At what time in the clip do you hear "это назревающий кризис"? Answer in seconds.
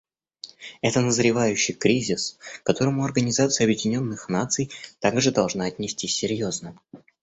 0.81-2.39